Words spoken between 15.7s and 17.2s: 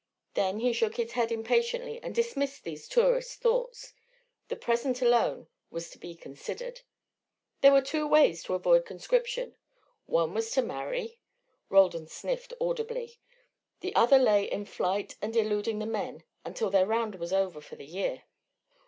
the men until their round